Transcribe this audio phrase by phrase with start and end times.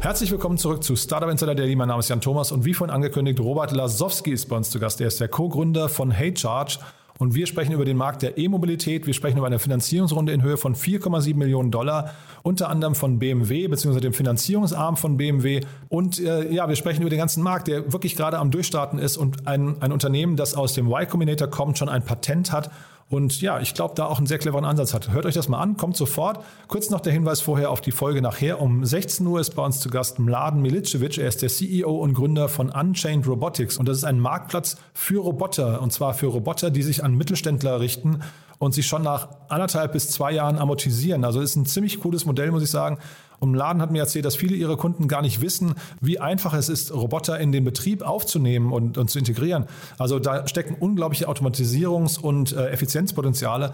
[0.00, 1.76] Herzlich willkommen zurück zu Startup Insider Daily.
[1.76, 4.80] Mein Name ist Jan Thomas und wie vorhin angekündigt, Robert Lasowski ist bei uns zu
[4.80, 4.98] Gast.
[5.02, 6.78] Er ist der Co-Gründer von HeyCharge
[7.18, 9.06] und wir sprechen über den Markt der E-Mobilität.
[9.06, 13.68] Wir sprechen über eine Finanzierungsrunde in Höhe von 4,7 Millionen Dollar, unter anderem von BMW
[13.68, 14.00] bzw.
[14.00, 15.60] dem Finanzierungsarm von BMW.
[15.90, 19.18] Und äh, ja, wir sprechen über den ganzen Markt, der wirklich gerade am Durchstarten ist
[19.18, 22.70] und ein, ein Unternehmen, das aus dem Y Combinator kommt, schon ein Patent hat
[23.10, 25.10] und ja, ich glaube, da auch einen sehr cleveren Ansatz hat.
[25.10, 26.44] Hört euch das mal an, kommt sofort.
[26.68, 28.60] Kurz noch der Hinweis vorher auf die Folge nachher.
[28.60, 31.18] Um 16 Uhr ist bei uns zu Gast Mladen Milicevic.
[31.18, 33.78] Er ist der CEO und Gründer von Unchained Robotics.
[33.78, 35.82] Und das ist ein Marktplatz für Roboter.
[35.82, 38.20] Und zwar für Roboter, die sich an Mittelständler richten
[38.60, 41.24] und sich schon nach anderthalb bis zwei Jahren amortisieren.
[41.24, 42.98] Also ist ein ziemlich cooles Modell, muss ich sagen.
[43.40, 46.68] Und Laden hat mir erzählt, dass viele ihrer Kunden gar nicht wissen, wie einfach es
[46.68, 49.64] ist, Roboter in den Betrieb aufzunehmen und, und zu integrieren.
[49.98, 53.72] Also da stecken unglaubliche Automatisierungs- und äh, Effizienzpotenziale.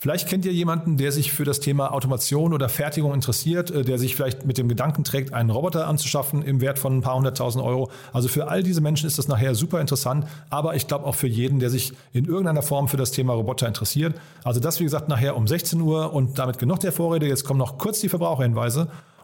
[0.00, 3.98] Vielleicht kennt ihr jemanden, der sich für das Thema Automation oder Fertigung interessiert, äh, der
[3.98, 7.64] sich vielleicht mit dem Gedanken trägt, einen Roboter anzuschaffen im Wert von ein paar hunderttausend
[7.64, 7.90] Euro.
[8.12, 11.26] Also für all diese Menschen ist das nachher super interessant, aber ich glaube auch für
[11.26, 14.14] jeden, der sich in irgendeiner Form für das Thema Roboter interessiert.
[14.44, 17.26] Also das, wie gesagt, nachher um 16 Uhr und damit genug der Vorrede.
[17.26, 18.88] Jetzt kommen noch kurz die Verbraucherhinweise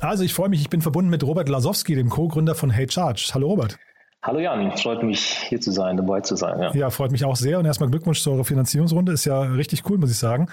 [0.00, 3.30] Also ich freue mich, ich bin verbunden mit Robert Lasowski, dem Co-Gründer von HeyCharge.
[3.34, 3.78] Hallo Robert.
[4.22, 6.60] Hallo Jan, freut mich hier zu sein, dabei zu sein.
[6.60, 6.74] Ja.
[6.74, 9.12] ja, freut mich auch sehr und erstmal Glückwunsch zu eurer Finanzierungsrunde.
[9.12, 10.48] Ist ja richtig cool, muss ich sagen.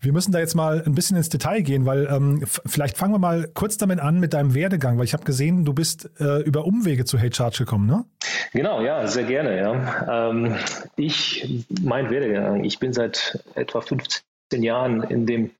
[0.00, 3.18] Wir müssen da jetzt mal ein bisschen ins Detail gehen, weil ähm, vielleicht fangen wir
[3.18, 6.64] mal kurz damit an mit deinem Werdegang, weil ich habe gesehen, du bist äh, über
[6.64, 8.04] Umwege zu HeyCharge gekommen, ne?
[8.52, 9.58] Genau, ja, sehr gerne.
[9.58, 10.30] Ja.
[10.30, 10.56] Ähm,
[10.96, 14.22] ich, mein Werdegang, ich bin seit etwa 15
[14.58, 15.50] Jahren in dem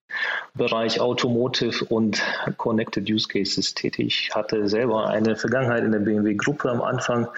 [0.55, 2.23] Bereich Automotive und
[2.56, 4.28] Connected Use Cases tätig.
[4.28, 7.28] Ich hatte selber eine Vergangenheit in der BMW-Gruppe am Anfang,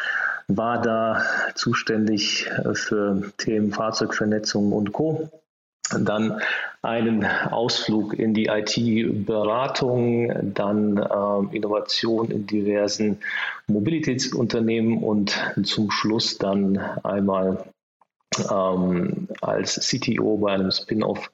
[0.48, 1.22] war da
[1.54, 5.30] zuständig für Themen Fahrzeugvernetzung und Co.
[5.90, 6.40] Dann
[6.80, 13.18] einen Ausflug in die IT-Beratung, dann äh, Innovation in diversen
[13.66, 17.64] Mobilitätsunternehmen und zum Schluss dann einmal
[18.50, 21.30] ähm, als CTO bei einem Spin-off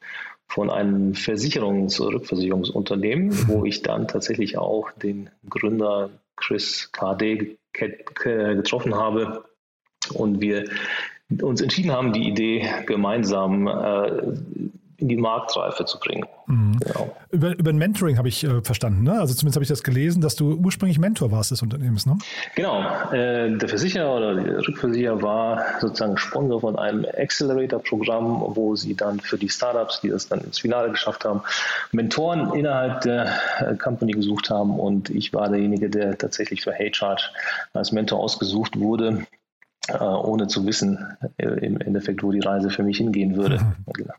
[0.48, 8.94] von einem Versicherungs- oder Rückversicherungsunternehmen, wo ich dann tatsächlich auch den Gründer Chris KD getroffen
[8.94, 9.44] habe
[10.14, 10.64] und wir
[11.42, 14.22] uns entschieden haben, die Idee gemeinsam äh,
[14.98, 16.26] in die Marktreife zu bringen.
[16.47, 16.78] Mhm.
[16.81, 17.16] Genau.
[17.31, 19.04] Über, über ein Mentoring habe ich äh, verstanden.
[19.04, 19.12] Ne?
[19.12, 22.04] Also zumindest habe ich das gelesen, dass du ursprünglich Mentor warst des Unternehmens.
[22.04, 22.19] Ne?
[22.56, 22.81] Genau.
[23.12, 29.20] Äh, der Versicherer oder der Rückversicherer war sozusagen Sponsor von einem Accelerator-Programm, wo sie dann
[29.20, 31.42] für die Startups, die das dann ins Finale geschafft haben,
[31.92, 34.81] Mentoren innerhalb der äh, Company gesucht haben.
[34.81, 37.22] Und ich war derjenige, der tatsächlich für HeyCharge
[37.72, 39.26] als Mentor ausgesucht wurde
[39.88, 43.58] äh, ohne zu wissen, äh, im Endeffekt, wo die Reise für mich hingehen würde.
[43.69, 43.92] Mhm.
[43.94, 44.14] Genau.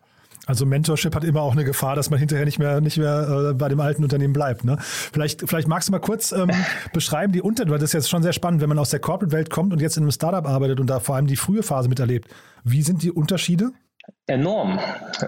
[0.50, 3.54] Also Mentorship hat immer auch eine Gefahr, dass man hinterher nicht mehr, nicht mehr äh,
[3.54, 4.64] bei dem alten Unternehmen bleibt.
[4.64, 4.78] Ne?
[4.80, 6.50] Vielleicht, vielleicht magst du mal kurz ähm,
[6.92, 9.74] beschreiben, die Unter, das ist jetzt schon sehr spannend, wenn man aus der Corporate-Welt kommt
[9.74, 12.30] und jetzt in einem Startup arbeitet und da vor allem die frühe Phase miterlebt.
[12.64, 13.74] Wie sind die Unterschiede?
[14.30, 14.80] Enorm,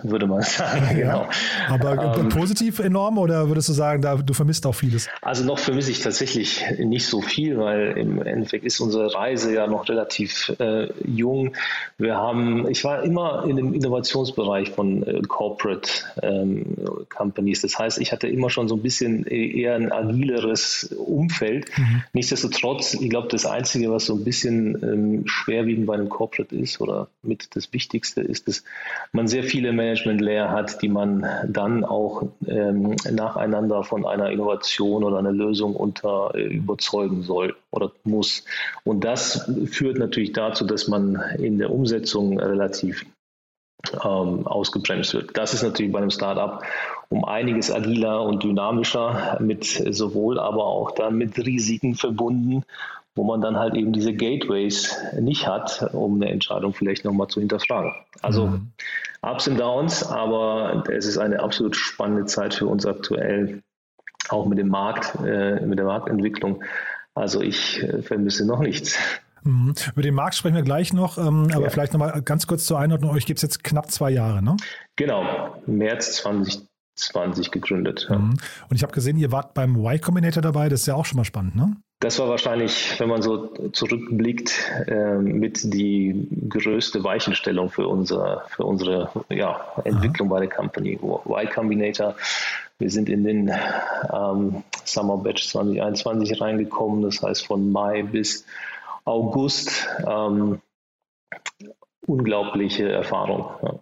[0.04, 0.88] würde man sagen.
[0.92, 1.28] Ja, genau.
[1.70, 5.10] Aber ähm, positiv enorm oder würdest du sagen, da, du vermisst auch vieles?
[5.22, 9.68] Also noch vermisse ich tatsächlich nicht so viel, weil im Endeffekt ist unsere Reise ja
[9.68, 11.56] noch relativ äh, jung.
[11.98, 15.90] Wir haben, ich war immer in dem Innovationsbereich von äh, Corporate
[16.22, 16.76] ähm,
[17.10, 17.62] Companies.
[17.62, 21.70] Das heißt, ich hatte immer schon so ein bisschen eher ein agileres Umfeld.
[21.78, 22.04] Mhm.
[22.14, 26.82] Nichtsdestotrotz, ich glaube, das Einzige, was so ein bisschen ähm, schwerwiegend bei einem Corporate ist
[26.82, 28.64] oder mit das Wichtigste ist, dass
[29.12, 35.18] man sehr viele Management-Layer hat, die man dann auch ähm, nacheinander von einer Innovation oder
[35.18, 38.46] einer Lösung unter äh, überzeugen soll oder muss.
[38.84, 43.06] Und das führt natürlich dazu, dass man in der Umsetzung relativ
[44.04, 45.38] ähm, ausgebremst wird.
[45.38, 46.64] Das ist natürlich bei einem Startup
[47.10, 52.64] um einiges agiler und dynamischer, mit sowohl aber auch dann mit Risiken verbunden,
[53.16, 57.40] wo man dann halt eben diese Gateways nicht hat, um eine Entscheidung vielleicht nochmal zu
[57.40, 57.94] hinterfragen.
[58.22, 58.72] Also mhm.
[59.22, 63.62] Ups und Downs, aber es ist eine absolut spannende Zeit für uns aktuell,
[64.30, 66.64] auch mit dem Markt, äh, mit der Marktentwicklung.
[67.14, 68.98] Also ich äh, vermisse noch nichts.
[69.44, 69.74] Mhm.
[69.92, 71.70] Über den Markt sprechen wir gleich noch, ähm, aber ja.
[71.70, 73.12] vielleicht nochmal ganz kurz zur Einordnung.
[73.12, 74.56] Euch gibt es jetzt knapp zwei Jahre, ne?
[74.96, 76.71] Genau, März 2020
[77.52, 78.08] gegründet.
[78.10, 78.18] Ja.
[78.18, 78.38] Mhm.
[78.70, 81.18] Und ich habe gesehen, ihr wart beim Y Combinator dabei, das ist ja auch schon
[81.18, 81.76] mal spannend, ne?
[82.00, 84.54] Das war wahrscheinlich, wenn man so zurückblickt,
[84.88, 90.40] äh, mit die größte Weichenstellung für, unser, für unsere ja, Entwicklung Aha.
[90.40, 91.00] bei der Company.
[91.00, 92.16] Y Combinator,
[92.80, 93.52] wir sind in den
[94.12, 98.48] ähm, Summer Batch 2021 reingekommen, das heißt von Mai bis
[99.06, 99.88] August.
[100.04, 100.60] Ähm,
[102.08, 103.46] unglaubliche Erfahrung.
[103.62, 103.74] Ja.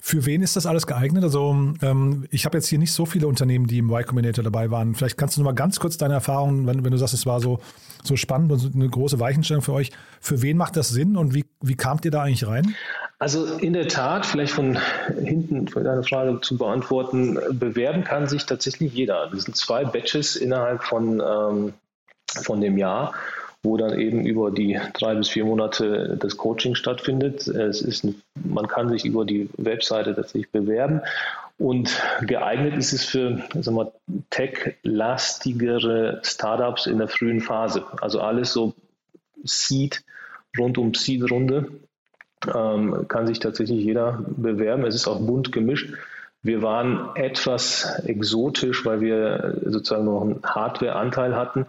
[0.00, 1.24] Für wen ist das alles geeignet?
[1.24, 4.70] Also ähm, ich habe jetzt hier nicht so viele Unternehmen, die im Y Combinator dabei
[4.70, 4.94] waren.
[4.94, 7.40] Vielleicht kannst du noch mal ganz kurz deine Erfahrungen, wenn, wenn du sagst, es war
[7.40, 7.60] so,
[8.02, 9.90] so spannend und eine große Weichenstellung für euch.
[10.20, 12.74] Für wen macht das Sinn und wie, wie kamt ihr da eigentlich rein?
[13.18, 14.78] Also in der Tat, vielleicht von
[15.22, 19.30] hinten deine Frage zu beantworten, bewerben kann sich tatsächlich jeder.
[19.30, 21.72] Das sind zwei Batches innerhalb von, ähm,
[22.42, 23.14] von dem Jahr
[23.64, 27.48] wo dann eben über die drei bis vier Monate das Coaching stattfindet.
[27.48, 31.00] Es ist ein, man kann sich über die Webseite tatsächlich bewerben
[31.58, 33.42] und geeignet ist es für
[34.30, 37.84] tech-lastigere Startups in der frühen Phase.
[38.00, 38.74] Also alles so
[39.44, 40.02] Seed,
[40.58, 41.68] rund um Seed-Runde
[42.52, 44.84] ähm, kann sich tatsächlich jeder bewerben.
[44.84, 45.94] Es ist auch bunt gemischt.
[46.42, 51.66] Wir waren etwas exotisch, weil wir sozusagen noch einen Hardware-Anteil hatten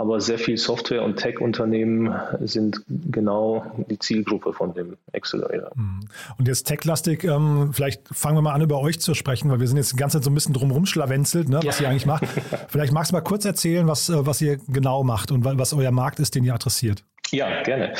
[0.00, 5.70] aber sehr viel Software- und Tech-Unternehmen sind genau die Zielgruppe von dem Accelerator.
[5.74, 6.00] Mhm.
[6.38, 9.68] Und jetzt techlastig, ähm, vielleicht fangen wir mal an, über euch zu sprechen, weil wir
[9.68, 11.86] sind jetzt die ganze Zeit so ein bisschen drumherum schlawenzelt, ne, was ja.
[11.86, 12.24] ihr eigentlich macht.
[12.68, 15.90] vielleicht magst du mal kurz erzählen, was, äh, was ihr genau macht und was euer
[15.90, 17.04] Markt ist, den ihr adressiert.
[17.30, 17.92] Ja, gerne.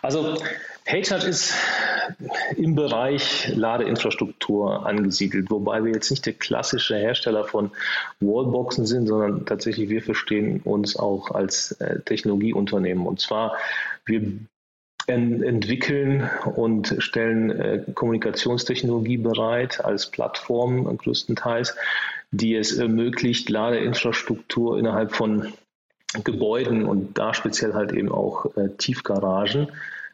[0.00, 0.38] Also
[0.88, 1.54] HeyCharge ist
[2.56, 7.72] im Bereich Ladeinfrastruktur angesiedelt, wobei wir jetzt nicht der klassische Hersteller von
[8.20, 13.06] Wallboxen sind, sondern tatsächlich wir verstehen uns auch als äh, Technologieunternehmen.
[13.06, 13.58] Und zwar,
[14.06, 14.38] wir
[15.06, 21.76] entwickeln und stellen äh, Kommunikationstechnologie bereit als Plattform größtenteils,
[22.30, 25.52] die es ermöglicht, Ladeinfrastruktur innerhalb von
[26.24, 29.68] Gebäuden und da speziell halt eben auch äh, Tiefgaragen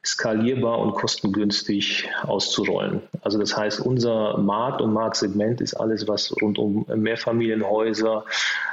[0.05, 3.03] skalierbar und kostengünstig auszurollen.
[3.23, 8.25] Also das heißt, unser Markt und Marktsegment ist alles, was rund um Mehrfamilienhäuser,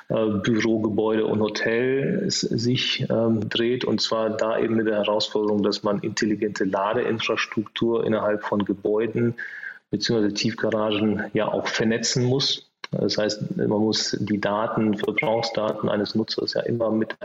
[0.10, 3.86] äh, Bürogebäude und Hotels sich ähm, dreht.
[3.86, 9.36] Und zwar da eben mit der Herausforderung, dass man intelligente Ladeinfrastruktur innerhalb von Gebäuden
[9.90, 10.34] bzw.
[10.34, 12.71] Tiefgaragen ja auch vernetzen muss.
[12.92, 17.16] Das heißt, man muss die Daten, Verbrauchsdaten eines Nutzers ja immer mit,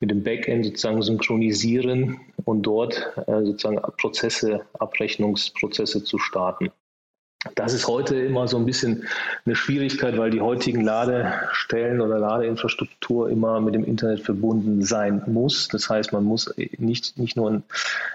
[0.00, 6.70] mit dem Backend sozusagen synchronisieren und dort äh, sozusagen Prozesse, Abrechnungsprozesse zu starten.
[7.54, 9.04] Das ist heute immer so ein bisschen
[9.44, 15.68] eine Schwierigkeit, weil die heutigen Ladestellen oder Ladeinfrastruktur immer mit dem Internet verbunden sein muss.
[15.68, 17.62] Das heißt, man muss nicht, nicht nur ein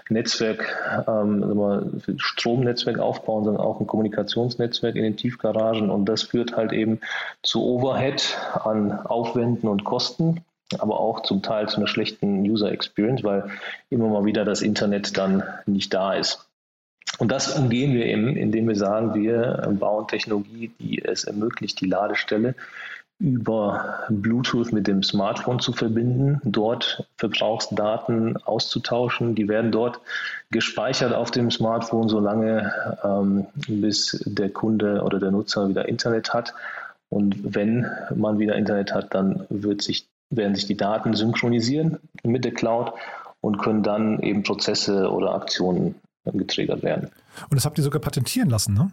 [0.08, 5.90] Netzwerk, ähm, ein Stromnetzwerk aufbauen, sondern auch ein Kommunikationsnetzwerk in den Tiefgaragen.
[5.90, 7.00] Und das führt halt eben
[7.42, 10.44] zu Overhead an Aufwänden und Kosten
[10.78, 13.50] aber auch zum Teil zu einer schlechten User Experience, weil
[13.88, 16.49] immer mal wieder das Internet dann nicht da ist.
[17.18, 21.86] Und das umgehen wir eben, indem wir sagen, wir bauen Technologie, die es ermöglicht, die
[21.86, 22.54] Ladestelle
[23.20, 29.34] über Bluetooth mit dem Smartphone zu verbinden, dort Verbrauchsdaten auszutauschen.
[29.34, 30.00] Die werden dort
[30.50, 32.72] gespeichert auf dem Smartphone, solange
[33.04, 36.54] ähm, bis der Kunde oder der Nutzer wieder Internet hat.
[37.10, 42.46] Und wenn man wieder Internet hat, dann wird sich, werden sich die Daten synchronisieren mit
[42.46, 42.92] der Cloud
[43.42, 47.10] und können dann eben Prozesse oder Aktionen getriggert werden.
[47.48, 48.90] Und das habt ihr sogar patentieren lassen, ne?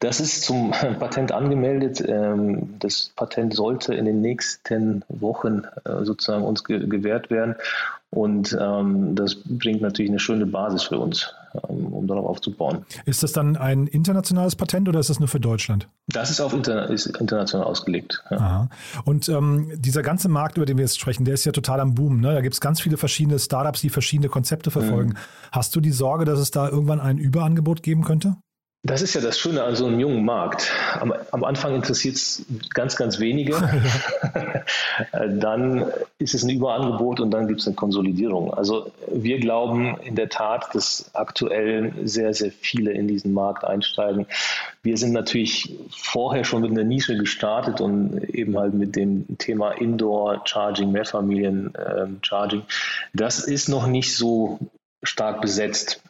[0.00, 2.02] Das ist zum Patent angemeldet.
[2.06, 7.54] Ähm, das Patent sollte in den nächsten Wochen äh, sozusagen uns gewährt werden.
[8.10, 12.84] Und ähm, das bringt natürlich eine schöne Basis für uns, um darauf aufzubauen.
[13.04, 15.88] Ist das dann ein internationales Patent oder ist das nur für Deutschland?
[16.08, 18.22] Das ist auf interna ist international ausgelegt.
[18.30, 18.68] Ja.
[19.04, 21.94] Und ähm, dieser ganze Markt, über den wir jetzt sprechen, der ist ja total am
[21.94, 22.20] Boom.
[22.20, 22.34] Ne?
[22.34, 25.10] Da gibt es ganz viele verschiedene Startups, die verschiedene Konzepte verfolgen.
[25.10, 25.16] Mhm.
[25.52, 28.36] Hast du die Sorge, dass es da irgendwann ein Überangebot geben könnte?
[28.82, 30.70] Das ist ja das Schöne an so einem jungen Markt.
[30.98, 33.52] Am, am Anfang interessiert es ganz, ganz wenige.
[35.12, 38.54] dann ist es ein Überangebot und dann gibt es eine Konsolidierung.
[38.54, 44.26] Also wir glauben in der Tat, dass aktuell sehr, sehr viele in diesen Markt einsteigen.
[44.82, 49.72] Wir sind natürlich vorher schon mit einer Nische gestartet und eben halt mit dem Thema
[49.72, 52.62] Indoor Charging, Mehrfamilien ähm, Charging.
[53.12, 54.58] Das ist noch nicht so
[55.02, 56.02] stark besetzt.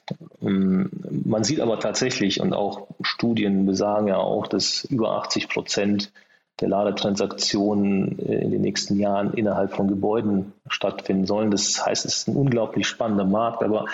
[0.42, 6.12] Ähm, man sieht aber tatsächlich, und auch Studien besagen ja auch, dass über 80 Prozent
[6.60, 11.50] der Ladetransaktionen äh, in den nächsten Jahren innerhalb von Gebäuden stattfinden sollen.
[11.50, 13.86] Das heißt, es ist ein unglaublich spannender Markt, aber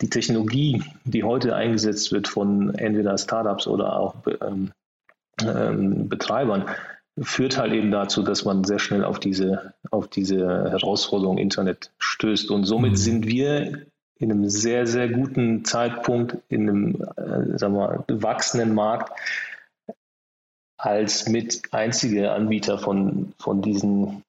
[0.00, 4.70] die Technologie, die heute eingesetzt wird von entweder Startups oder auch ähm,
[5.42, 6.66] ähm, Betreibern,
[7.20, 12.50] führt halt eben dazu, dass man sehr schnell auf diese, auf diese Herausforderung Internet stößt.
[12.50, 12.96] Und somit mhm.
[12.96, 13.86] sind wir
[14.22, 19.12] in einem sehr, sehr guten Zeitpunkt in einem äh, sagen wir, wachsenden Markt
[20.76, 24.22] als mit einzige Anbieter von, von diesen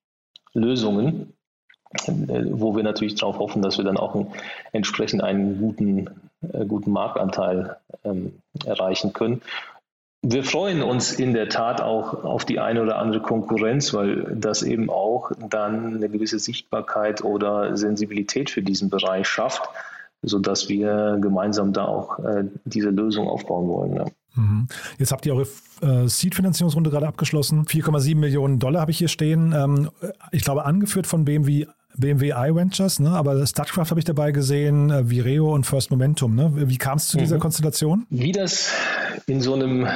[0.54, 1.34] Lösungen,
[2.08, 4.34] äh, wo wir natürlich darauf hoffen, dass wir dann auch einen,
[4.72, 6.10] entsprechend einen guten,
[6.42, 9.44] äh, guten Marktanteil ähm, erreichen können.
[10.26, 14.64] Wir freuen uns in der Tat auch auf die eine oder andere Konkurrenz, weil das
[14.64, 19.64] eben auch dann eine gewisse Sichtbarkeit oder Sensibilität für diesen Bereich schafft,
[20.22, 23.96] sodass wir gemeinsam da auch äh, diese Lösung aufbauen wollen.
[23.96, 24.06] Ja.
[24.36, 24.70] Mhm.
[24.98, 25.48] Jetzt habt ihr eure
[25.82, 27.66] äh, Seed-Finanzierungsrunde gerade abgeschlossen.
[27.66, 29.54] 4,7 Millionen Dollar habe ich hier stehen.
[29.54, 29.90] Ähm,
[30.32, 33.12] ich glaube, angeführt von BMW, BMW iVentures, ne?
[33.12, 36.36] aber StartCraft habe ich dabei gesehen, äh, Vireo und First Momentum.
[36.36, 36.52] Ne?
[36.56, 37.42] Wie kam es zu dieser mhm.
[37.42, 38.06] Konstellation?
[38.10, 38.72] Wie das
[39.28, 39.88] in so einem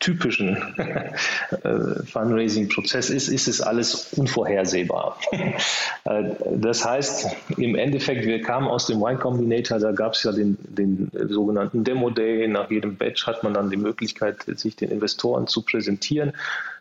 [0.00, 5.18] typischen äh, Fundraising-Prozess ist, ist es alles unvorhersehbar.
[6.04, 7.26] Äh, das heißt,
[7.56, 11.82] im Endeffekt, wir kamen aus dem Y Combinator, da gab es ja den, den sogenannten
[11.82, 12.46] Demo Day.
[12.46, 16.32] Nach jedem Batch hat man dann die Möglichkeit, sich den Investoren zu präsentieren.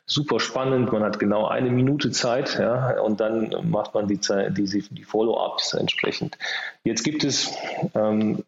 [0.08, 4.84] Super spannend, man hat genau eine Minute Zeit ja, und dann macht man die, die,
[4.92, 6.38] die Follow-ups entsprechend.
[6.84, 7.52] Jetzt gibt es
[7.96, 8.44] ähm,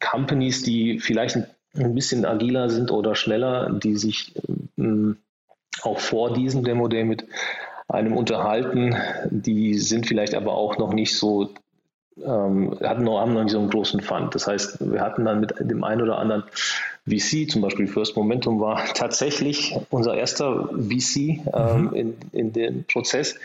[0.00, 1.36] Companies, die vielleicht
[1.74, 4.34] ein bisschen agiler sind oder schneller, die sich
[4.76, 5.18] ähm,
[5.82, 7.24] auch vor diesem Demo Day mit
[7.86, 8.96] einem unterhalten.
[9.30, 11.50] Die sind vielleicht aber auch noch nicht so,
[12.22, 14.34] ähm, hatten noch, haben noch nicht so einen großen Fund.
[14.34, 16.44] Das heißt, wir hatten dann mit dem einen oder anderen
[17.08, 21.94] VC, zum Beispiel First Momentum war tatsächlich unser erster VC ähm, mhm.
[21.94, 23.38] in, in dem Prozess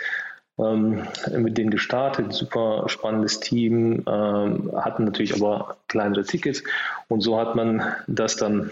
[0.60, 6.64] ähm, mit denen gestartet, super spannendes Team, ähm, hatten natürlich aber kleinere Tickets
[7.08, 8.72] und so hat man das dann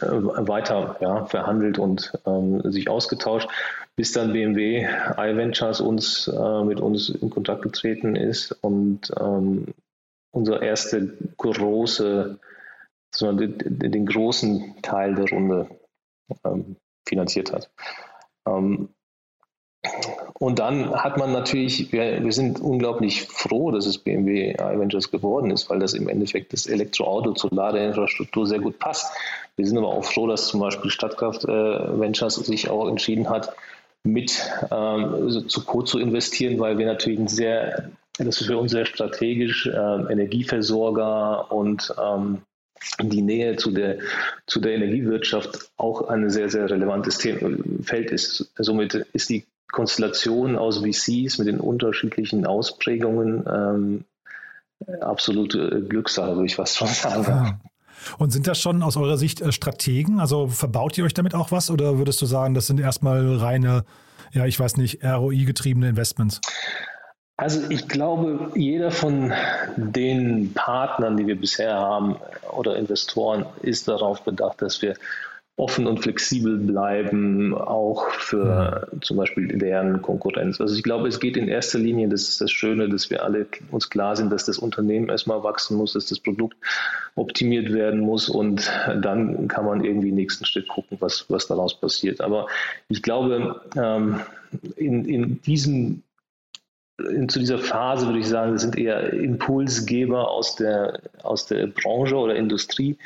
[0.00, 3.48] äh, weiter ja, verhandelt und ähm, sich ausgetauscht,
[3.96, 4.86] bis dann BMW
[5.18, 9.66] iVentures uns äh, mit uns in Kontakt getreten ist und ähm,
[10.30, 12.38] unser erste große,
[13.18, 15.68] den, den, großen Teil der Runde
[16.44, 16.76] ähm,
[17.06, 17.70] finanziert hat.
[18.46, 18.90] Ähm,
[20.38, 25.50] und dann hat man natürlich, wir, wir, sind unglaublich froh, dass es BMW iVentures geworden
[25.50, 29.12] ist, weil das im Endeffekt das Elektroauto zur Ladeinfrastruktur sehr gut passt.
[29.56, 33.54] Wir sind aber auch froh, dass zum Beispiel Stadtkraft äh, Ventures sich auch entschieden hat,
[34.02, 38.70] mit ähm, zu Co zu investieren, weil wir natürlich ein sehr, das ist für uns
[38.72, 42.42] sehr strategisch, äh, Energieversorger und ähm,
[43.02, 43.98] die Nähe zu der,
[44.46, 48.52] zu der Energiewirtschaft auch ein sehr, sehr relevantes Thema, Feld ist.
[48.56, 54.04] Somit ist die Konstellation aus VCs mit den unterschiedlichen Ausprägungen ähm,
[55.00, 57.24] absolute Glückssache, würde ich fast schon sagen.
[57.26, 57.60] Ja.
[58.18, 60.20] Und sind das schon aus eurer Sicht äh, Strategen?
[60.20, 63.84] Also verbaut ihr euch damit auch was oder würdest du sagen, das sind erstmal reine,
[64.32, 66.40] ja, ich weiß nicht, ROI-getriebene Investments?
[67.40, 69.32] Also ich glaube, jeder von
[69.74, 72.16] den Partnern, die wir bisher haben
[72.52, 74.92] oder Investoren, ist darauf bedacht, dass wir
[75.56, 78.44] offen und flexibel bleiben, auch für
[78.92, 79.00] ja.
[79.00, 80.60] zum Beispiel deren Konkurrenz.
[80.60, 83.46] Also ich glaube, es geht in erster Linie, das ist das Schöne, dass wir alle
[83.70, 86.58] uns klar sind, dass das Unternehmen erstmal wachsen muss, dass das Produkt
[87.14, 88.70] optimiert werden muss und
[89.00, 92.20] dann kann man irgendwie nächsten Schritt gucken, was, was daraus passiert.
[92.20, 92.48] Aber
[92.88, 94.20] ich glaube, ähm,
[94.76, 96.02] in, in diesem
[97.28, 102.16] zu dieser Phase würde ich sagen, das sind eher Impulsgeber aus der, aus der Branche
[102.16, 102.96] oder Industrie,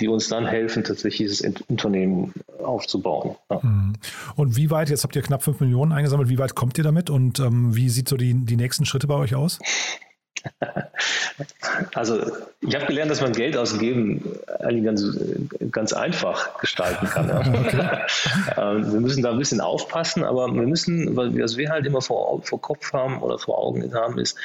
[0.00, 2.32] die uns dann helfen, tatsächlich dieses Unternehmen
[2.62, 3.36] aufzubauen.
[3.50, 3.60] Ja.
[3.62, 3.92] Mhm.
[4.34, 7.10] Und wie weit, jetzt habt ihr knapp 5 Millionen eingesammelt, wie weit kommt ihr damit
[7.10, 9.60] und ähm, wie sieht so die, die nächsten Schritte bei euch aus?
[11.94, 12.20] Also
[12.60, 14.22] ich habe gelernt, dass man Geld ausgeben
[14.60, 15.18] eigentlich ganz,
[15.72, 17.28] ganz einfach gestalten kann.
[17.28, 17.42] Ja.
[17.64, 17.82] Okay.
[18.56, 22.42] Ähm, wir müssen da ein bisschen aufpassen, aber wir müssen, was wir halt immer vor,
[22.42, 24.36] vor Kopf haben oder vor Augen haben, ist,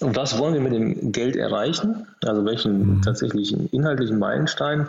[0.00, 2.06] was wollen wir mit dem Geld erreichen?
[2.24, 3.02] Also welchen mhm.
[3.02, 4.88] tatsächlichen inhaltlichen Meilenstein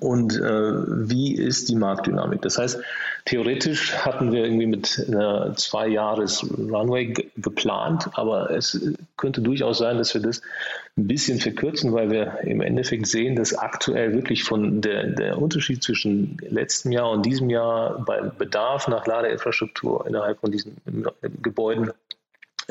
[0.00, 2.40] und äh, wie ist die Marktdynamik.
[2.42, 2.80] Das heißt,
[3.24, 8.80] theoretisch hatten wir irgendwie mit einer zwei Jahres Runway geplant, aber es
[9.16, 10.40] könnte durchaus sein, dass wir das
[10.96, 15.82] ein bisschen verkürzen, weil wir im Endeffekt sehen, dass aktuell wirklich von der, der Unterschied
[15.82, 20.76] zwischen letztem Jahr und diesem Jahr beim Bedarf nach Ladeinfrastruktur innerhalb von diesen
[21.42, 21.90] Gebäuden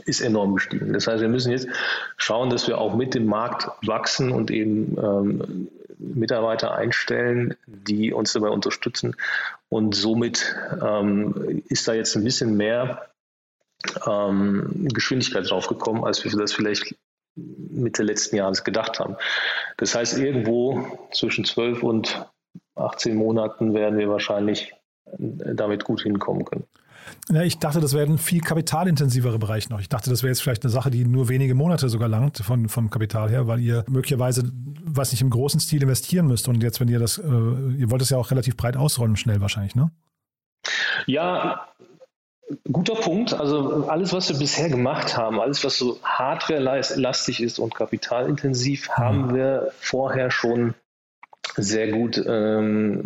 [0.05, 0.93] ist enorm gestiegen.
[0.93, 1.67] Das heißt, wir müssen jetzt
[2.15, 5.67] schauen, dass wir auch mit dem Markt wachsen und eben ähm,
[6.01, 9.15] Mitarbeiter einstellen, die uns dabei unterstützen.
[9.69, 13.07] Und somit ähm, ist da jetzt ein bisschen mehr
[14.07, 16.95] ähm, Geschwindigkeit draufgekommen, als wir das vielleicht
[17.35, 19.15] Mitte letzten Jahres gedacht haben.
[19.77, 22.25] Das heißt, irgendwo zwischen 12 und
[22.75, 24.73] 18 Monaten werden wir wahrscheinlich
[25.17, 26.65] damit gut hinkommen können.
[27.29, 29.79] Ja, ich dachte, das wäre ein viel kapitalintensiverer Bereich noch.
[29.79, 32.67] Ich dachte, das wäre jetzt vielleicht eine Sache, die nur wenige Monate sogar langt von,
[32.67, 34.49] vom Kapital her, weil ihr möglicherweise,
[34.83, 36.47] was nicht im großen Stil investieren müsst.
[36.47, 39.41] Und jetzt, wenn ihr das, äh, ihr wollt es ja auch relativ breit ausrollen, schnell
[39.41, 39.91] wahrscheinlich, ne?
[41.05, 41.67] Ja,
[42.71, 43.33] guter Punkt.
[43.33, 49.33] Also alles, was wir bisher gemacht haben, alles, was so hardware-lastig ist und kapitalintensiv, haben
[49.33, 50.73] wir vorher schon
[51.55, 53.05] sehr gut ähm,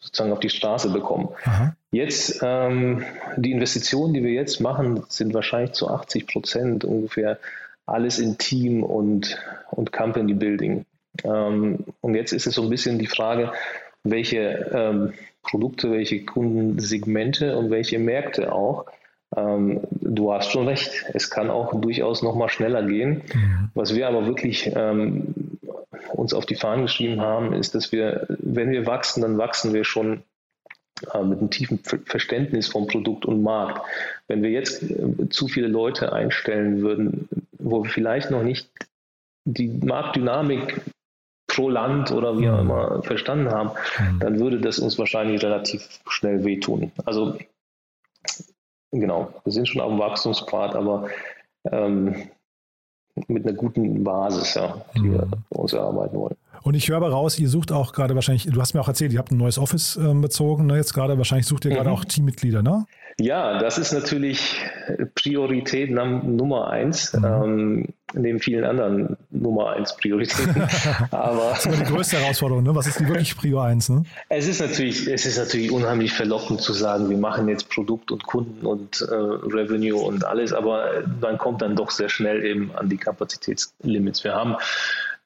[0.00, 1.28] sozusagen auf die Straße bekommen.
[1.44, 1.76] Aha.
[1.90, 3.04] Jetzt, ähm,
[3.36, 7.38] die Investitionen, die wir jetzt machen, sind wahrscheinlich zu 80 Prozent ungefähr
[7.86, 9.38] alles in Team und,
[9.70, 10.84] und Company Building.
[11.22, 13.52] Ähm, und jetzt ist es so ein bisschen die Frage,
[14.02, 18.86] welche ähm, Produkte, welche Kundensegmente und welche Märkte auch.
[19.36, 23.22] Ähm, du hast schon recht, es kann auch durchaus noch mal schneller gehen.
[23.32, 23.70] Mhm.
[23.74, 25.34] Was wir aber wirklich ähm,
[26.14, 29.84] uns auf die Fahnen geschrieben haben, ist, dass wir, wenn wir wachsen, dann wachsen wir
[29.84, 30.22] schon
[31.12, 33.82] äh, mit einem tiefen Verständnis vom Produkt und Markt.
[34.28, 37.28] Wenn wir jetzt äh, zu viele Leute einstellen würden,
[37.58, 38.70] wo wir vielleicht noch nicht
[39.44, 40.80] die Marktdynamik
[41.46, 42.70] pro Land oder wie auch mhm.
[42.70, 44.20] immer verstanden haben, mhm.
[44.20, 46.92] dann würde das uns wahrscheinlich relativ schnell wehtun.
[47.04, 47.38] Also
[48.90, 51.08] genau, wir sind schon auf dem Wachstumspfad, aber
[51.70, 52.30] ähm,
[53.28, 55.12] mit einer guten Basis, ja, die mhm.
[55.12, 56.36] wir uns erarbeiten wollen.
[56.64, 59.12] Und ich höre aber raus, ihr sucht auch gerade wahrscheinlich, du hast mir auch erzählt,
[59.12, 61.74] ihr habt ein neues Office äh, bezogen, ne, jetzt gerade, wahrscheinlich sucht ihr mhm.
[61.76, 62.86] gerade auch Teammitglieder, ne?
[63.20, 64.56] Ja, das ist natürlich
[65.14, 67.24] Priorität Nummer eins, mhm.
[67.24, 70.66] ähm, neben vielen anderen Nummer eins Prioritäten.
[71.10, 72.74] Aber das ist immer die größte Herausforderung, ne?
[72.74, 73.90] Was ist die wirklich Prio eins?
[73.90, 74.02] Ne?
[74.30, 78.24] Es ist natürlich, es ist natürlich unheimlich verlockend zu sagen, wir machen jetzt Produkt und
[78.24, 82.88] Kunden und äh, Revenue und alles, aber man kommt dann doch sehr schnell eben an
[82.88, 84.24] die Kapazitätslimits.
[84.24, 84.56] Wir haben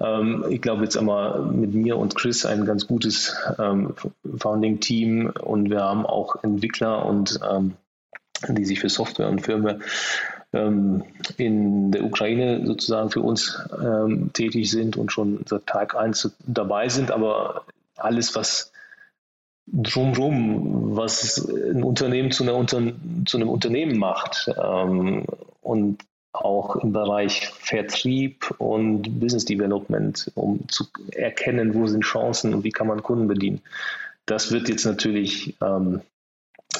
[0.00, 3.94] ähm, ich glaube jetzt einmal mit mir und Chris ein ganz gutes ähm,
[4.36, 7.74] Founding-Team und wir haben auch Entwickler und ähm,
[8.48, 9.80] die sich für Software und Firmware
[10.52, 11.04] ähm,
[11.36, 16.88] in der Ukraine sozusagen für uns ähm, tätig sind und schon seit Tag 1 dabei
[16.88, 17.64] sind, aber
[17.96, 18.72] alles, was
[19.66, 22.80] drumherum, was ein Unternehmen zu, Unter
[23.26, 25.26] zu einem Unternehmen macht ähm,
[25.60, 25.98] und
[26.32, 32.70] auch im Bereich Vertrieb und Business Development, um zu erkennen, wo sind Chancen und wie
[32.70, 33.60] kann man Kunden bedienen.
[34.26, 36.02] Das wird jetzt natürlich ähm,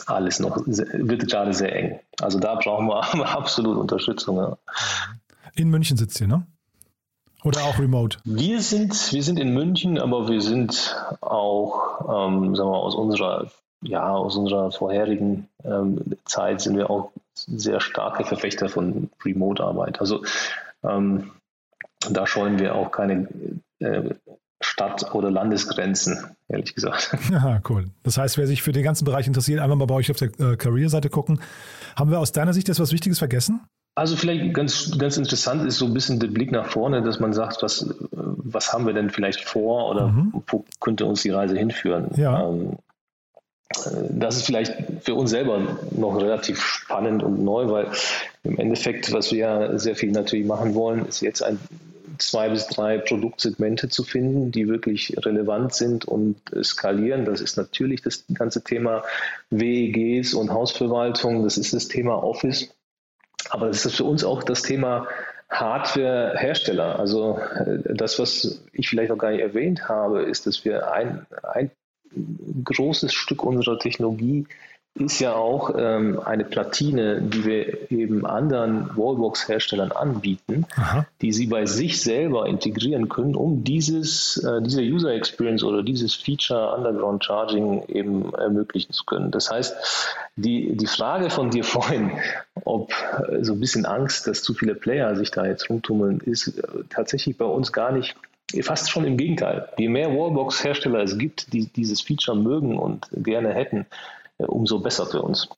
[0.06, 2.00] alles noch, wird gerade sehr eng.
[2.20, 4.36] Also da brauchen wir absolut Unterstützung.
[4.36, 4.58] Ja.
[5.54, 6.46] In München sitzt ihr, ne?
[7.44, 8.18] Oder auch remote?
[8.24, 12.94] Wir sind, wir sind in München, aber wir sind auch, ähm, sagen wir mal, aus
[12.96, 17.12] unserer, ja, aus unserer vorherigen ähm, Zeit sind wir auch
[17.46, 20.00] sehr starke Verfechter von Remote-Arbeit.
[20.00, 20.24] Also
[20.82, 21.30] ähm,
[22.10, 23.28] da scheuen wir auch keine
[23.80, 24.14] äh,
[24.60, 27.16] Stadt- oder Landesgrenzen, ehrlich gesagt.
[27.30, 27.86] Ja, cool.
[28.02, 30.28] Das heißt, wer sich für den ganzen Bereich interessiert, einfach mal bei euch auf der
[30.40, 31.40] äh, Career-Seite gucken.
[31.96, 33.60] Haben wir aus deiner Sicht jetzt was Wichtiges vergessen?
[33.94, 37.32] Also vielleicht ganz, ganz interessant ist so ein bisschen der Blick nach vorne, dass man
[37.32, 40.32] sagt, was, was haben wir denn vielleicht vor oder mhm.
[40.46, 42.10] wo könnte uns die Reise hinführen?
[42.16, 42.48] Ja.
[42.48, 42.78] Ähm,
[44.10, 47.88] das ist vielleicht für uns selber noch relativ spannend und neu, weil
[48.42, 51.58] im Endeffekt, was wir ja sehr viel natürlich machen wollen, ist jetzt ein
[52.18, 57.24] zwei bis drei Produktsegmente zu finden, die wirklich relevant sind und skalieren.
[57.24, 59.04] Das ist natürlich das ganze Thema
[59.50, 62.74] WEGs und Hausverwaltung, das ist das Thema Office,
[63.50, 65.06] aber das ist für uns auch das Thema
[65.50, 66.98] Hardware-Hersteller.
[66.98, 71.26] Also äh, das, was ich vielleicht noch gar nicht erwähnt habe, ist, dass wir ein,
[71.42, 71.70] ein
[72.64, 74.46] großes Stück unserer Technologie
[74.98, 81.06] ist ja auch ähm, eine Platine, die wir eben anderen Wallbox-Herstellern anbieten, Aha.
[81.22, 86.14] die sie bei sich selber integrieren können, um dieses, äh, diese User Experience oder dieses
[86.14, 89.30] Feature Underground Charging eben ermöglichen zu können.
[89.30, 89.76] Das heißt,
[90.36, 92.12] die, die Frage von dir vorhin,
[92.64, 92.92] ob
[93.28, 96.62] äh, so ein bisschen Angst, dass zu viele Player sich da jetzt rumtummeln, ist äh,
[96.90, 98.16] tatsächlich bei uns gar nicht
[98.62, 99.68] fast schon im Gegenteil.
[99.78, 103.86] Je mehr Wallbox-Hersteller es gibt, die dieses Feature mögen und gerne hätten,
[104.38, 105.48] äh, umso besser für uns.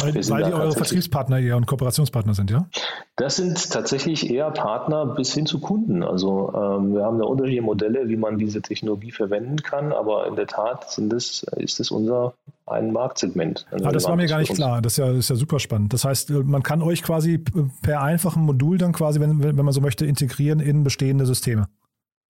[0.00, 2.68] Weil, weil die eure Vertriebspartner eher und Kooperationspartner sind, ja?
[3.16, 6.04] Das sind tatsächlich eher Partner bis hin zu Kunden.
[6.04, 10.36] Also ähm, wir haben da unterschiedliche Modelle, wie man diese Technologie verwenden kann, aber in
[10.36, 12.34] der Tat sind das, ist es unser
[12.66, 13.66] ein Marktsegment.
[13.72, 14.80] Ah, das war mir gar nicht klar.
[14.82, 15.92] Das ist, ja, das ist ja super spannend.
[15.92, 17.38] Das heißt, äh, man kann euch quasi
[17.82, 21.66] per einfachem Modul dann quasi, wenn, wenn man so möchte, integrieren in bestehende Systeme.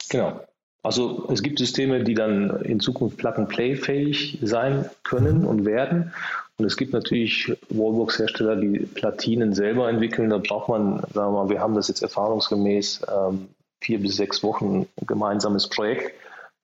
[0.08, 0.40] Genau.
[0.82, 6.12] Also es gibt Systeme, die dann in Zukunft Plug-and-Play-fähig sein können und werden.
[6.56, 10.30] Und es gibt natürlich Wallbox-Hersteller, die Platinen selber entwickeln.
[10.30, 13.48] Da braucht man, sagen wir mal, wir haben das jetzt erfahrungsgemäß ähm,
[13.80, 16.14] vier bis sechs Wochen gemeinsames Projekt.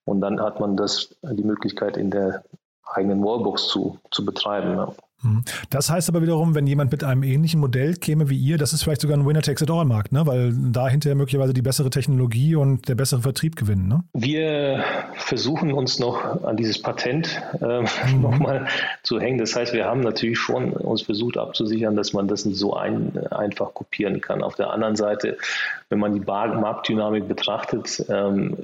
[0.04, 2.44] Und dann hat man das, die Möglichkeit, in der
[2.84, 4.94] eigenen Wallbox zu, zu betreiben.
[5.24, 5.44] Mhm.
[5.70, 8.82] Das heißt aber wiederum, wenn jemand mit einem ähnlichen Modell käme wie ihr, das ist
[8.82, 10.26] vielleicht sogar ein Winner-Takes-it-all-Markt, ne?
[10.26, 13.88] weil da hinterher möglicherweise die bessere Technologie und der bessere Vertrieb gewinnen.
[13.88, 14.04] Ne?
[14.12, 14.84] Wir
[15.14, 18.20] versuchen uns noch an dieses Patent äh, mhm.
[18.20, 18.66] nochmal
[19.02, 19.38] zu hängen.
[19.38, 23.18] Das heißt, wir haben natürlich schon uns versucht abzusichern, dass man das nicht so ein,
[23.30, 24.42] einfach kopieren kann.
[24.42, 25.38] Auf der anderen Seite,
[25.88, 28.56] wenn man die Marktdynamik betrachtet, ähm,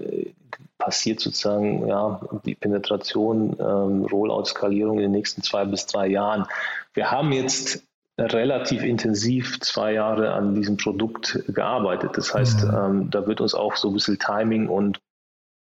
[0.90, 6.46] passiert sozusagen ja, die Penetration, ähm, Rollout-Skalierung in den nächsten zwei bis drei Jahren.
[6.94, 7.84] Wir haben jetzt
[8.18, 12.16] relativ intensiv zwei Jahre an diesem Produkt gearbeitet.
[12.16, 12.74] Das heißt, mhm.
[12.74, 14.98] ähm, da wird uns auch so ein bisschen Timing und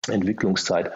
[0.08, 0.90] Entwicklungszeit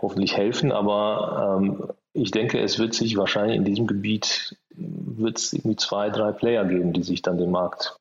[0.00, 0.70] hoffentlich helfen.
[0.70, 6.08] Aber ähm, ich denke, es wird sich wahrscheinlich in diesem Gebiet wird es irgendwie zwei,
[6.10, 7.96] drei Player geben, die sich dann den Markt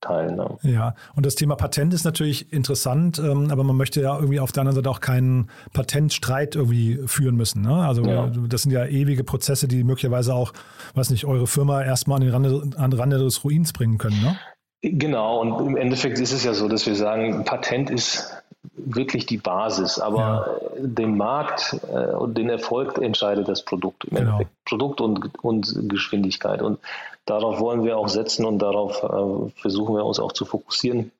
[0.00, 0.36] teilen.
[0.36, 0.56] Ne?
[0.62, 4.52] Ja, und das Thema Patent ist natürlich interessant, ähm, aber man möchte ja irgendwie auf
[4.52, 7.62] der anderen Seite auch keinen Patentstreit irgendwie führen müssen.
[7.62, 7.74] Ne?
[7.74, 8.30] Also ja.
[8.48, 10.52] das sind ja ewige Prozesse, die möglicherweise auch,
[10.94, 14.20] weiß nicht, eure Firma erstmal an den Rande, an den Rande des Ruins bringen können.
[14.22, 14.36] Ne?
[14.82, 18.30] Genau, und im Endeffekt ist es ja so, dass wir sagen, Patent ist
[18.74, 20.82] wirklich die Basis, aber ja.
[20.86, 24.30] den Markt äh, und den Erfolg entscheidet das Produkt im genau.
[24.32, 24.64] Endeffekt.
[24.64, 26.62] Produkt und, und Geschwindigkeit.
[26.62, 26.78] Und
[27.24, 31.12] darauf wollen wir auch setzen und darauf äh, versuchen wir uns auch zu fokussieren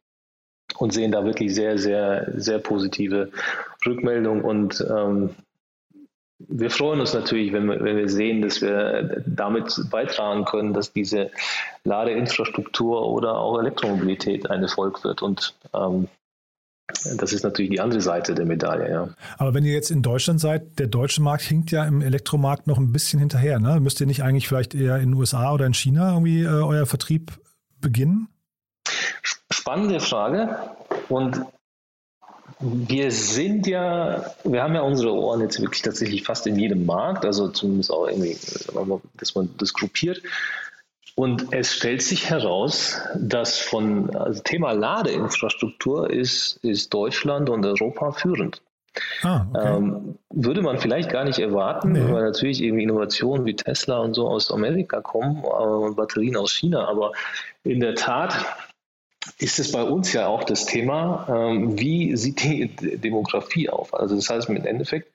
[0.78, 3.30] und sehen da wirklich sehr, sehr, sehr positive
[3.85, 5.30] Rückmeldungen und ähm,
[6.38, 10.92] wir freuen uns natürlich, wenn wir, wenn wir sehen, dass wir damit beitragen können, dass
[10.92, 11.30] diese
[11.85, 15.22] Ladeinfrastruktur oder auch Elektromobilität ein Erfolg wird.
[15.22, 16.09] Und ähm,
[17.16, 19.09] das ist natürlich die andere Seite der Medaille, ja.
[19.38, 22.79] Aber wenn ihr jetzt in Deutschland seid, der deutsche Markt hinkt ja im Elektromarkt noch
[22.79, 23.59] ein bisschen hinterher.
[23.59, 23.81] Ne?
[23.81, 26.87] Müsst ihr nicht eigentlich vielleicht eher in den USA oder in China irgendwie äh, euer
[26.87, 27.33] Vertrieb
[27.81, 28.29] beginnen?
[29.51, 30.57] Spannende Frage.
[31.09, 31.40] Und
[32.61, 37.25] wir sind ja, wir haben ja unsere Ohren jetzt wirklich tatsächlich fast in jedem Markt,
[37.25, 38.37] also zumindest auch irgendwie,
[39.16, 40.22] dass man das gruppiert.
[41.18, 48.12] Und es stellt sich heraus, dass von also Thema Ladeinfrastruktur ist, ist Deutschland und Europa
[48.12, 48.61] führend.
[49.22, 49.76] Ah, okay.
[49.76, 52.12] ähm, würde man vielleicht gar nicht erwarten, nee.
[52.12, 56.87] weil natürlich irgendwie Innovationen wie Tesla und so aus Amerika kommen und Batterien aus China.
[56.87, 57.12] Aber
[57.64, 58.35] in der Tat
[59.38, 63.94] ist es bei uns ja auch das Thema, ähm, wie sieht die Demografie auf?
[63.94, 65.11] Also das heißt im Endeffekt,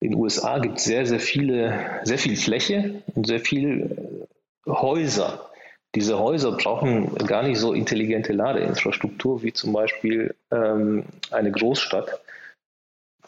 [0.00, 4.26] in den USA gibt es sehr, sehr viele, sehr viel Fläche und sehr viel
[4.66, 5.50] Häuser.
[5.94, 12.20] Diese Häuser brauchen gar nicht so intelligente Ladeinfrastruktur wie zum Beispiel ähm, eine Großstadt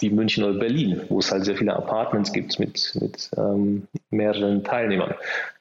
[0.01, 4.65] wie München oder Berlin, wo es halt sehr viele Apartments gibt mit, mit ähm, mehreren
[4.65, 5.15] Teilnehmern.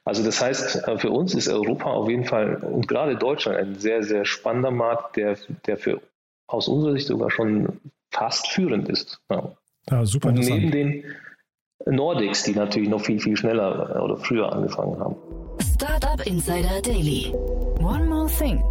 [0.04, 3.74] Also das heißt, äh, für uns ist Europa auf jeden Fall und gerade Deutschland ein
[3.76, 6.00] sehr, sehr spannender Markt, der, der für
[6.46, 7.80] aus unserer Sicht sogar schon
[8.10, 9.20] fast führend ist.
[9.30, 9.52] Ja,
[9.90, 10.28] ja super.
[10.28, 11.04] Und neben den
[11.86, 15.16] Nordics, die natürlich noch viel, viel schneller oder früher angefangen haben.
[15.62, 17.32] Startup Insider Daily.
[17.80, 18.62] One more thing.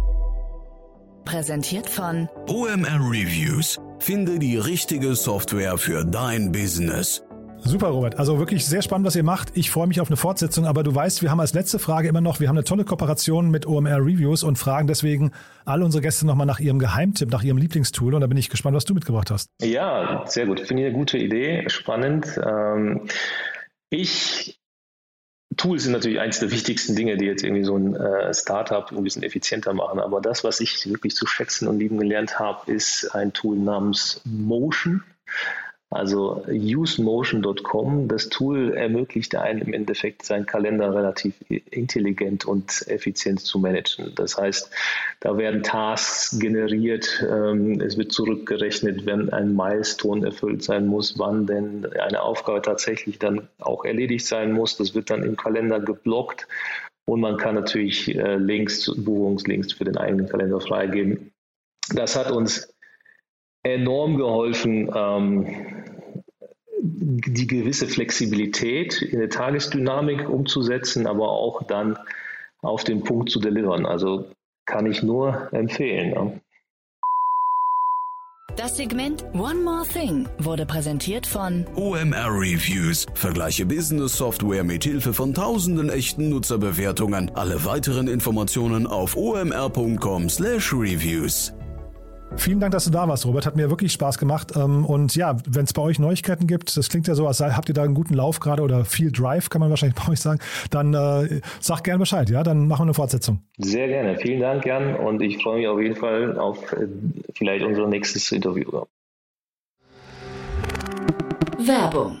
[1.24, 3.78] Präsentiert von OMR Reviews.
[4.00, 7.22] Finde die richtige Software für dein Business.
[7.58, 8.18] Super, Robert.
[8.18, 9.56] Also wirklich sehr spannend, was ihr macht.
[9.56, 12.22] Ich freue mich auf eine Fortsetzung, aber du weißt, wir haben als letzte Frage immer
[12.22, 15.30] noch, wir haben eine tolle Kooperation mit OMR Reviews und fragen deswegen
[15.64, 18.14] alle unsere Gäste nochmal nach ihrem Geheimtipp, nach ihrem Lieblingstool.
[18.14, 19.50] Und da bin ich gespannt, was du mitgebracht hast.
[19.60, 20.60] Ja, sehr gut.
[20.60, 22.40] Finde ich eine gute Idee, spannend.
[22.44, 23.06] Ähm,
[23.90, 24.59] ich
[25.56, 29.02] Tools sind natürlich eines der wichtigsten Dinge, die jetzt irgendwie so ein äh, Startup ein
[29.02, 29.98] bisschen effizienter machen.
[29.98, 34.20] Aber das, was ich wirklich zu schätzen und lieben gelernt habe, ist ein Tool namens
[34.24, 35.02] Motion.
[35.92, 43.58] Also usemotion.com, das Tool ermöglicht einem im Endeffekt seinen Kalender relativ intelligent und effizient zu
[43.58, 44.12] managen.
[44.14, 44.70] Das heißt,
[45.18, 51.48] da werden Tasks generiert, ähm, es wird zurückgerechnet, wenn ein Milestone erfüllt sein muss, wann
[51.48, 54.76] denn eine Aufgabe tatsächlich dann auch erledigt sein muss.
[54.76, 56.46] Das wird dann im Kalender geblockt
[57.04, 61.32] und man kann natürlich äh, Links, Buchungslinks für den eigenen Kalender freigeben.
[61.92, 62.72] Das hat uns
[63.62, 65.79] enorm geholfen, ähm,
[66.82, 71.98] die gewisse Flexibilität in der Tagesdynamik umzusetzen, aber auch dann
[72.62, 73.84] auf den Punkt zu delivern.
[73.86, 74.26] Also
[74.66, 76.14] kann ich nur empfehlen.
[76.14, 76.32] Ja.
[78.56, 83.06] Das Segment One More Thing wurde präsentiert von OMR Reviews.
[83.14, 87.30] Vergleiche Business Software mit Hilfe von tausenden echten Nutzerbewertungen.
[87.34, 91.54] Alle weiteren Informationen auf omr.com/reviews.
[92.36, 93.44] Vielen Dank, dass du da warst, Robert.
[93.44, 94.52] Hat mir wirklich Spaß gemacht.
[94.56, 97.50] Ähm, und ja, wenn es bei euch Neuigkeiten gibt, das klingt ja so, als sei,
[97.50, 100.20] habt ihr da einen guten Lauf gerade oder viel Drive, kann man wahrscheinlich bei euch
[100.20, 100.40] sagen,
[100.70, 102.42] dann äh, sag gerne Bescheid, ja?
[102.42, 103.42] Dann machen wir eine Fortsetzung.
[103.58, 104.16] Sehr gerne.
[104.18, 104.94] Vielen Dank, Jan.
[104.96, 106.86] Und ich freue mich auf jeden Fall auf äh,
[107.34, 108.84] vielleicht unser nächstes Interview.
[111.58, 112.20] Werbung.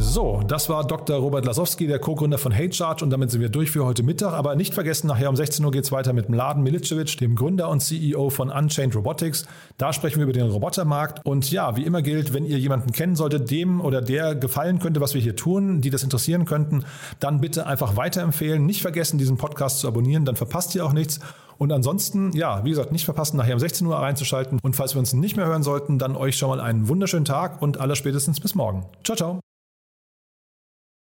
[0.00, 1.16] So, das war Dr.
[1.16, 4.32] Robert Lasowski, der Co-Gründer von HateCharge und damit sind wir durch für heute Mittag.
[4.32, 7.68] Aber nicht vergessen, nachher um 16 Uhr geht es weiter mit Mladen Milicevic, dem Gründer
[7.68, 9.46] und CEO von Unchained Robotics.
[9.76, 11.26] Da sprechen wir über den Robotermarkt.
[11.26, 15.00] Und ja, wie immer gilt, wenn ihr jemanden kennen solltet, dem oder der gefallen könnte,
[15.00, 16.84] was wir hier tun, die das interessieren könnten,
[17.18, 18.64] dann bitte einfach weiterempfehlen.
[18.64, 21.18] Nicht vergessen, diesen Podcast zu abonnieren, dann verpasst ihr auch nichts.
[21.58, 24.60] Und ansonsten, ja, wie gesagt, nicht verpassen, nachher um 16 Uhr reinzuschalten.
[24.62, 27.60] Und falls wir uns nicht mehr hören sollten, dann euch schon mal einen wunderschönen Tag
[27.60, 28.86] und aller spätestens bis morgen.
[29.02, 29.40] Ciao, ciao.